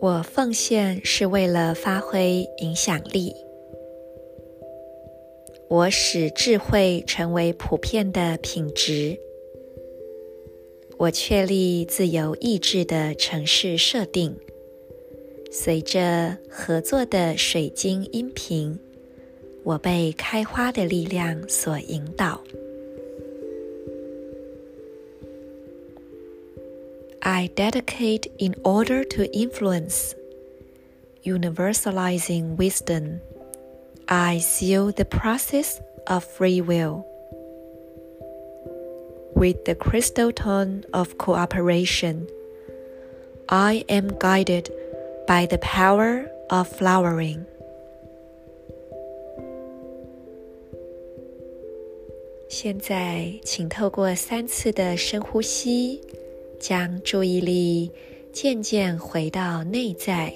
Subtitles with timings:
[0.00, 3.34] 我奉献是为了发挥影响力。
[5.68, 9.20] 我使智慧成为普遍的品质。
[10.96, 14.36] 我确立自由意志的城市设定，
[15.50, 18.78] 随着合作的水晶音频，
[19.63, 22.41] 我被开花的力量所引导。
[27.21, 30.13] I dedicate in order to influence,
[31.23, 33.21] universalizing wisdom.
[34.07, 37.03] I seal the process of free will
[39.35, 42.27] with the crystal tone of cooperation.
[43.49, 44.71] I am guided
[45.27, 47.45] by the power of flowering.
[52.50, 56.00] 现在，请透过三次的深呼吸。
[56.58, 57.90] 将注意力
[58.32, 60.30] 渐渐回到内在，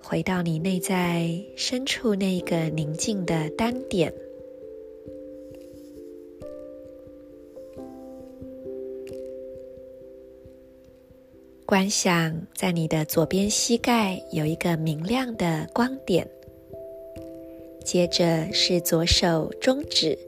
[0.00, 4.12] 回到你内在深处那个宁静的单点。
[11.64, 16.28] 观想在你的左边膝盖有一个明亮的光点，
[17.86, 20.18] 接着是左手中指。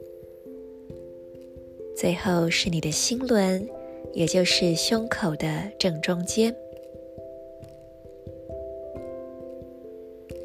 [1.93, 3.67] 最后是你的心轮，
[4.13, 6.55] 也就是胸口的正中间。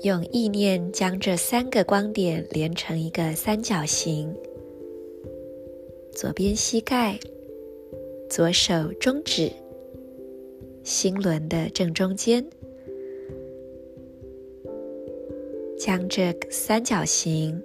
[0.03, 4.35] 用意念将这三个光点连成一个三角形：
[6.13, 7.17] 左边膝盖、
[8.29, 9.53] 左手中指、
[10.83, 12.45] 心轮的正中间。
[15.85, 17.63] 将这三角形。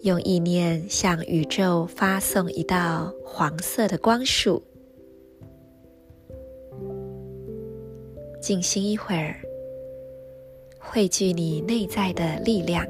[0.00, 4.60] 用意念向宇宙发送一道黄色的光束，
[8.40, 9.36] 静心一会儿，
[10.80, 12.84] 汇聚你内在的力量。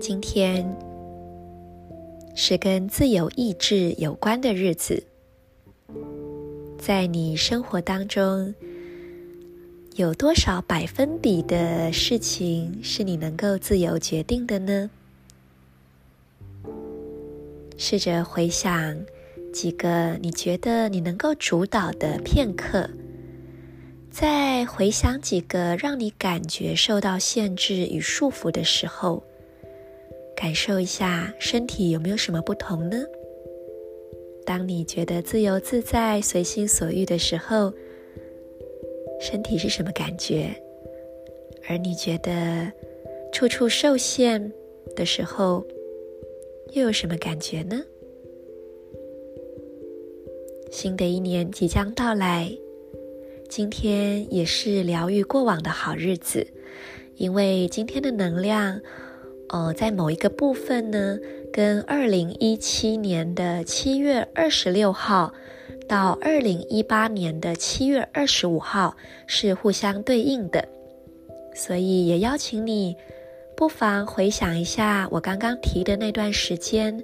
[0.00, 0.64] 今天
[2.40, 5.02] 是跟自由意志有关的日子。
[6.78, 8.54] 在你生活当中，
[9.96, 14.88] 有多少百分比的事情是你能够自由决定的呢？
[17.76, 18.96] 试着回想
[19.52, 22.88] 几个你觉得你能够主导的片刻，
[24.12, 29.24] 再回想几个让你感觉受到限制与束缚的时候，
[30.40, 32.96] 感受一下身体有没有什么不同呢？
[34.46, 37.72] 当你觉得自由自在、随心所欲的时候，
[39.20, 40.54] 身体是什么感觉？
[41.68, 42.70] 而你觉得
[43.32, 44.52] 处处受限
[44.94, 45.66] 的时候，
[46.70, 47.82] 又有什么感觉呢？
[50.70, 52.56] 新的一年即将到来，
[53.48, 56.46] 今天也是疗愈过往的好日子，
[57.16, 58.80] 因为今天的能量，
[59.50, 61.18] 呃，在某一个部分呢。
[61.50, 65.32] 跟二零一七年的七月二十六号
[65.88, 68.94] 到二零一八年的七月二十五号
[69.26, 70.68] 是互相对应的，
[71.54, 72.94] 所以也邀请你
[73.56, 77.02] 不妨回想一下我刚刚提的那段时间，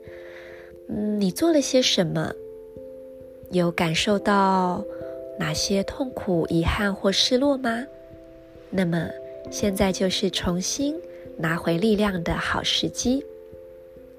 [0.89, 2.31] 嗯，你做了些什么？
[3.51, 4.85] 有感受到
[5.39, 7.85] 哪些痛苦、遗憾或失落吗？
[8.69, 9.09] 那么
[9.51, 10.95] 现在就是重新
[11.37, 13.25] 拿回力量的好时机。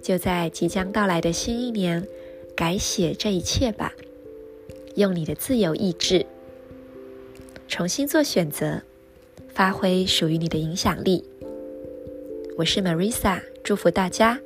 [0.01, 2.07] 就在即将到来的新一年，
[2.55, 3.93] 改写这一切吧。
[4.95, 6.25] 用你的自由意志，
[7.67, 8.81] 重新做选择，
[9.53, 11.23] 发挥属于你的影响力。
[12.57, 14.39] 我是 Marisa，祝福大家。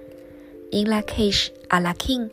[0.72, 2.30] In Lakish, Ala King。